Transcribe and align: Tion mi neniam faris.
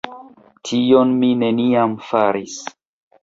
Tion 0.69 1.11
mi 1.19 1.29
neniam 1.43 1.93
faris. 2.09 2.57